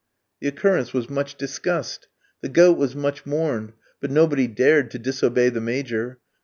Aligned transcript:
The 0.39 0.47
occurrence 0.47 0.93
was 0.95 1.11
much 1.11 1.35
discussed; 1.35 2.07
the 2.41 2.49
goat 2.49 2.75
was 2.75 2.95
much 2.95 3.23
mourned; 3.23 3.73
but 3.99 4.09
nobody 4.09 4.47
dared 4.47 4.89
to 4.89 4.97
disobey 4.97 5.49
the 5.49 5.61
Major. 5.61 6.17